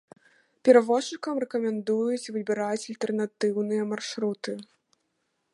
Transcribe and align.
Перавозчыкам 0.67 1.35
рэкамендуюць 1.43 2.31
выбіраць 2.37 2.87
альтэрнатыўныя 2.91 3.83
маршруты. 3.93 4.51